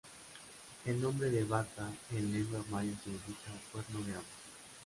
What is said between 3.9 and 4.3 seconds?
de agua".